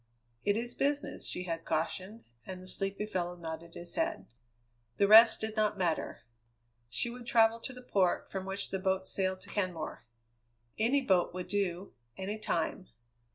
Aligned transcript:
"It 0.43 0.57
is 0.57 0.73
business," 0.73 1.27
she 1.27 1.43
had 1.43 1.63
cautioned, 1.63 2.23
and 2.47 2.59
the 2.59 2.67
sleepy 2.67 3.05
fellow 3.05 3.35
nodded 3.35 3.75
his 3.75 3.93
head. 3.93 4.25
The 4.97 5.07
rest 5.07 5.41
did 5.41 5.55
not 5.55 5.77
matter. 5.77 6.23
She 6.89 7.11
would 7.11 7.27
travel 7.27 7.59
to 7.59 7.71
the 7.71 7.83
port 7.83 8.27
from 8.27 8.47
which 8.47 8.71
the 8.71 8.79
boats 8.79 9.11
sailed 9.11 9.41
to 9.41 9.49
Kenmore. 9.49 10.07
Any 10.79 11.01
boat 11.03 11.35
would 11.35 11.49
do; 11.49 11.93
any 12.17 12.39
time. 12.39 12.87